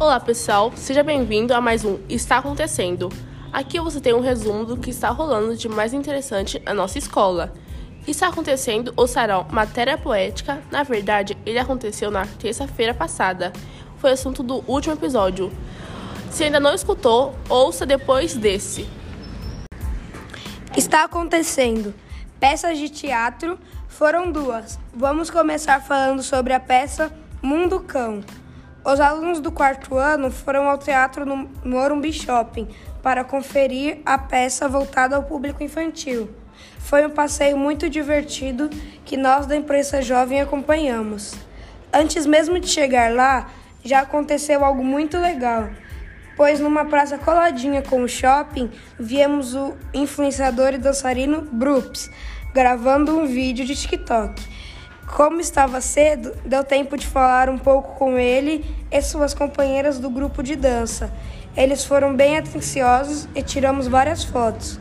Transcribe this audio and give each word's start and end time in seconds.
Olá 0.00 0.20
pessoal, 0.20 0.72
seja 0.76 1.02
bem-vindo 1.02 1.52
a 1.52 1.60
mais 1.60 1.84
um 1.84 1.98
Está 2.08 2.38
Acontecendo. 2.38 3.08
Aqui 3.52 3.80
você 3.80 4.00
tem 4.00 4.14
um 4.14 4.20
resumo 4.20 4.64
do 4.64 4.76
que 4.76 4.90
está 4.90 5.10
rolando 5.10 5.56
de 5.56 5.68
mais 5.68 5.92
interessante 5.92 6.62
na 6.64 6.72
nossa 6.72 6.98
escola. 6.98 7.52
Está 8.06 8.28
acontecendo 8.28 8.94
o 8.96 9.08
sarau 9.08 9.48
Matéria 9.50 9.98
Poética. 9.98 10.62
Na 10.70 10.84
verdade, 10.84 11.36
ele 11.44 11.58
aconteceu 11.58 12.12
na 12.12 12.24
terça-feira 12.24 12.94
passada. 12.94 13.52
Foi 13.96 14.12
assunto 14.12 14.40
do 14.40 14.62
último 14.68 14.94
episódio. 14.94 15.50
Se 16.30 16.44
ainda 16.44 16.60
não 16.60 16.72
escutou, 16.72 17.34
ouça 17.48 17.84
depois 17.84 18.36
desse. 18.36 18.88
Está 20.76 21.02
acontecendo. 21.02 21.92
Peças 22.38 22.78
de 22.78 22.88
teatro 22.88 23.58
foram 23.88 24.30
duas. 24.30 24.78
Vamos 24.94 25.28
começar 25.28 25.80
falando 25.80 26.22
sobre 26.22 26.52
a 26.52 26.60
peça 26.60 27.12
Mundo 27.42 27.80
Cão. 27.80 28.22
Os 28.90 29.00
alunos 29.00 29.38
do 29.38 29.52
quarto 29.52 29.98
ano 29.98 30.30
foram 30.30 30.66
ao 30.66 30.78
teatro 30.78 31.26
no 31.26 31.50
Morumbi 31.62 32.10
Shopping 32.10 32.66
para 33.02 33.22
conferir 33.22 33.98
a 34.06 34.16
peça 34.16 34.66
voltada 34.66 35.14
ao 35.14 35.24
público 35.24 35.62
infantil. 35.62 36.30
Foi 36.78 37.04
um 37.04 37.10
passeio 37.10 37.58
muito 37.58 37.90
divertido 37.90 38.70
que 39.04 39.14
nós 39.14 39.44
da 39.44 39.54
imprensa 39.54 40.00
jovem 40.00 40.40
acompanhamos. 40.40 41.34
Antes 41.92 42.24
mesmo 42.24 42.58
de 42.58 42.66
chegar 42.66 43.12
lá, 43.12 43.50
já 43.84 44.00
aconteceu 44.00 44.64
algo 44.64 44.82
muito 44.82 45.18
legal, 45.18 45.68
pois 46.34 46.58
numa 46.58 46.86
praça 46.86 47.18
coladinha 47.18 47.82
com 47.82 48.00
o 48.00 48.08
shopping, 48.08 48.70
viemos 48.98 49.54
o 49.54 49.76
influenciador 49.92 50.72
e 50.72 50.78
dançarino 50.78 51.42
Brups 51.42 52.10
gravando 52.54 53.18
um 53.18 53.26
vídeo 53.26 53.66
de 53.66 53.76
TikTok. 53.76 54.42
Como 55.14 55.40
estava 55.40 55.80
cedo, 55.80 56.36
deu 56.44 56.62
tempo 56.62 56.96
de 56.96 57.06
falar 57.06 57.48
um 57.48 57.58
pouco 57.58 57.96
com 57.96 58.18
ele 58.18 58.64
e 58.90 59.02
suas 59.02 59.34
companheiras 59.34 59.98
do 59.98 60.10
grupo 60.10 60.42
de 60.42 60.54
dança. 60.54 61.10
Eles 61.56 61.84
foram 61.84 62.14
bem 62.14 62.36
atenciosos 62.36 63.26
e 63.34 63.42
tiramos 63.42 63.88
várias 63.88 64.22
fotos. 64.22 64.78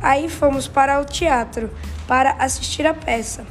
Aí 0.00 0.28
fomos 0.28 0.66
para 0.66 0.98
o 1.00 1.04
teatro 1.04 1.68
para 2.06 2.36
assistir 2.38 2.86
a 2.86 2.94
peça, 2.94 3.44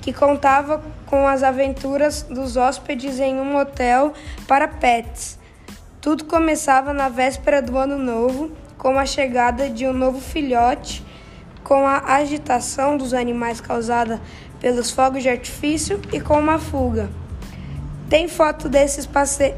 que 0.00 0.12
contava 0.12 0.82
com 1.06 1.28
as 1.28 1.42
aventuras 1.42 2.22
dos 2.22 2.56
hóspedes 2.56 3.20
em 3.20 3.36
um 3.36 3.56
hotel 3.56 4.14
para 4.48 4.66
pets. 4.66 5.38
Tudo 6.00 6.24
começava 6.24 6.92
na 6.92 7.08
véspera 7.08 7.62
do 7.62 7.76
ano 7.76 7.98
novo, 7.98 8.50
com 8.76 8.98
a 8.98 9.06
chegada 9.06 9.70
de 9.70 9.86
um 9.86 9.92
novo 9.92 10.20
filhote 10.20 11.04
com 11.62 11.86
a 11.86 12.16
agitação 12.16 12.96
dos 12.96 13.14
animais 13.14 13.60
causada 13.60 14.20
pelos 14.62 14.92
fogos 14.92 15.24
de 15.24 15.28
artifício 15.28 16.00
e 16.12 16.20
com 16.20 16.38
uma 16.38 16.58
fuga. 16.58 17.10
Tem 18.08 18.28
foto 18.28 18.68
desses 18.68 19.04
passe... 19.04 19.54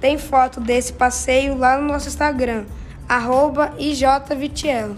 Tem 0.00 0.16
foto 0.16 0.58
desse 0.58 0.94
passeio 0.94 1.58
lá 1.58 1.76
no 1.76 1.86
nosso 1.86 2.08
Instagram, 2.08 2.64
arroba 3.06 3.74
IJVitielo. 3.78 4.96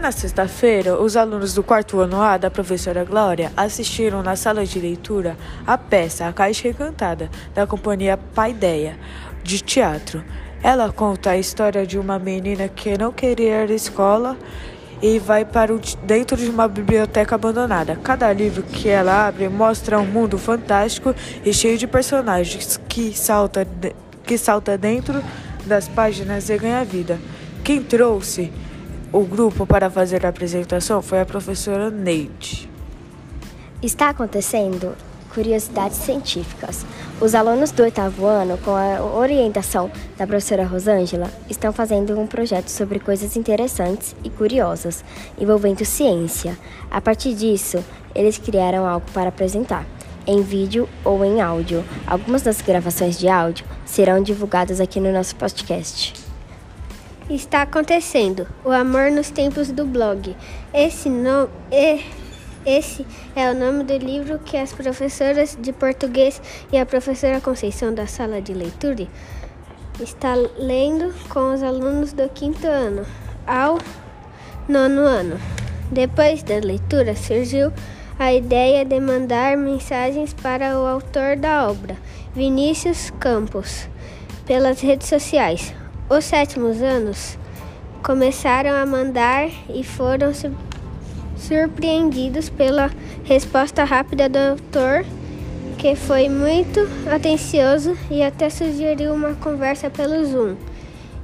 Na 0.00 0.10
sexta-feira, 0.12 1.00
os 1.00 1.16
alunos 1.16 1.54
do 1.54 1.62
quarto 1.62 1.98
ano 2.00 2.20
A 2.20 2.36
da 2.36 2.50
professora 2.50 3.04
Glória 3.04 3.50
assistiram 3.56 4.22
na 4.22 4.36
sala 4.36 4.66
de 4.66 4.78
leitura 4.78 5.34
a 5.66 5.78
peça 5.78 6.26
A 6.26 6.32
Caixa 6.32 6.68
Encantada, 6.68 7.30
da 7.54 7.66
companhia 7.66 8.18
Paideia, 8.18 8.98
de 9.42 9.60
teatro. 9.60 10.22
Ela 10.62 10.92
conta 10.92 11.30
a 11.30 11.38
história 11.38 11.86
de 11.86 11.98
uma 11.98 12.18
menina 12.18 12.68
que 12.68 12.98
não 12.98 13.12
queria 13.12 13.64
ir 13.64 13.70
à 13.70 13.74
escola 13.74 14.36
e 15.04 15.18
vai 15.18 15.44
para 15.44 15.70
o, 15.70 15.78
dentro 16.02 16.34
de 16.34 16.48
uma 16.48 16.66
biblioteca 16.66 17.34
abandonada. 17.34 17.94
Cada 18.02 18.32
livro 18.32 18.62
que 18.62 18.88
ela 18.88 19.28
abre 19.28 19.50
mostra 19.50 19.98
um 19.98 20.06
mundo 20.06 20.38
fantástico 20.38 21.14
e 21.44 21.52
cheio 21.52 21.76
de 21.76 21.86
personagens 21.86 22.80
que 22.88 23.12
salta, 23.12 23.68
que 24.24 24.38
salta 24.38 24.78
dentro 24.78 25.22
das 25.66 25.86
páginas 25.88 26.48
e 26.48 26.56
ganha 26.56 26.82
vida. 26.86 27.20
Quem 27.62 27.82
trouxe 27.82 28.50
o 29.12 29.26
grupo 29.26 29.66
para 29.66 29.90
fazer 29.90 30.24
a 30.24 30.30
apresentação 30.30 31.02
foi 31.02 31.20
a 31.20 31.26
professora 31.26 31.90
Neide. 31.90 32.66
Está 33.82 34.08
acontecendo 34.08 34.96
curiosidades 35.34 35.98
científicas. 35.98 36.86
Os 37.20 37.34
alunos 37.34 37.70
do 37.70 37.84
oitavo 37.84 38.26
ano, 38.26 38.58
com 38.58 38.72
a 38.72 39.00
orientação 39.00 39.90
da 40.18 40.26
professora 40.26 40.66
Rosângela, 40.66 41.30
estão 41.48 41.72
fazendo 41.72 42.18
um 42.18 42.26
projeto 42.26 42.68
sobre 42.68 42.98
coisas 42.98 43.36
interessantes 43.36 44.16
e 44.24 44.28
curiosas 44.28 45.04
envolvendo 45.38 45.84
ciência. 45.84 46.58
A 46.90 47.00
partir 47.00 47.34
disso, 47.34 47.82
eles 48.14 48.36
criaram 48.36 48.84
algo 48.84 49.06
para 49.12 49.28
apresentar, 49.28 49.86
em 50.26 50.42
vídeo 50.42 50.88
ou 51.04 51.24
em 51.24 51.40
áudio. 51.40 51.84
Algumas 52.04 52.42
das 52.42 52.60
gravações 52.60 53.16
de 53.16 53.28
áudio 53.28 53.64
serão 53.86 54.20
divulgadas 54.20 54.80
aqui 54.80 54.98
no 54.98 55.12
nosso 55.12 55.36
podcast. 55.36 56.14
Está 57.30 57.62
acontecendo 57.62 58.46
o 58.64 58.70
amor 58.70 59.10
nos 59.10 59.30
tempos 59.30 59.70
do 59.70 59.86
blog. 59.86 60.36
Esse 60.74 61.08
nome. 61.08 61.48
Esse 62.66 63.06
é 63.36 63.50
o 63.50 63.54
nome 63.54 63.84
do 63.84 63.94
livro 63.98 64.38
que 64.38 64.56
as 64.56 64.72
professoras 64.72 65.54
de 65.60 65.70
português 65.70 66.40
e 66.72 66.78
a 66.78 66.86
professora 66.86 67.38
Conceição 67.38 67.92
da 67.92 68.06
sala 68.06 68.40
de 68.40 68.54
leitura 68.54 69.06
está 70.00 70.34
lendo 70.34 71.14
com 71.28 71.52
os 71.52 71.62
alunos 71.62 72.14
do 72.14 72.26
quinto 72.30 72.66
ano 72.66 73.04
ao 73.46 73.78
nono 74.66 75.02
ano. 75.02 75.38
Depois 75.90 76.42
da 76.42 76.54
leitura, 76.56 77.14
surgiu 77.14 77.70
a 78.18 78.32
ideia 78.32 78.82
de 78.82 78.98
mandar 78.98 79.58
mensagens 79.58 80.32
para 80.32 80.80
o 80.80 80.86
autor 80.86 81.36
da 81.36 81.68
obra, 81.68 81.98
Vinícius 82.34 83.10
Campos, 83.20 83.86
pelas 84.46 84.80
redes 84.80 85.08
sociais. 85.08 85.74
Os 86.08 86.24
sétimos 86.24 86.80
anos 86.80 87.38
começaram 88.02 88.74
a 88.74 88.86
mandar 88.86 89.50
e 89.68 89.84
foram 89.84 90.32
surpreendidos 91.36 92.48
pela 92.48 92.90
resposta 93.24 93.84
rápida 93.84 94.28
do 94.28 94.38
autor, 94.38 95.04
que 95.78 95.94
foi 95.94 96.28
muito 96.28 96.80
atencioso 97.10 97.96
e 98.10 98.22
até 98.22 98.48
sugeriu 98.48 99.12
uma 99.12 99.34
conversa 99.34 99.90
pelo 99.90 100.24
Zoom. 100.24 100.56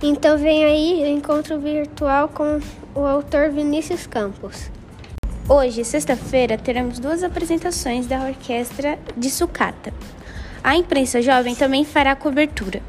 Então 0.02 0.38
vem 0.38 0.64
aí 0.64 1.02
o 1.02 1.06
encontro 1.06 1.58
virtual 1.58 2.28
com 2.28 2.60
o 2.94 3.00
autor 3.00 3.50
Vinícius 3.50 4.06
Campos. 4.06 4.70
Hoje, 5.48 5.84
sexta-feira, 5.84 6.56
teremos 6.56 6.98
duas 6.98 7.22
apresentações 7.22 8.06
da 8.06 8.20
orquestra 8.24 8.98
de 9.16 9.28
sucata. 9.28 9.92
A 10.62 10.76
imprensa 10.76 11.20
jovem 11.20 11.54
também 11.54 11.84
fará 11.84 12.14
cobertura. 12.14 12.80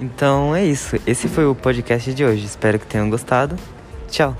Então 0.00 0.54
é 0.54 0.64
isso. 0.64 0.96
Esse 1.06 1.28
foi 1.28 1.46
o 1.46 1.54
podcast 1.54 2.12
de 2.12 2.24
hoje. 2.24 2.44
Espero 2.44 2.78
que 2.78 2.86
tenham 2.86 3.08
gostado. 3.08 3.56
Tchau. 4.10 4.36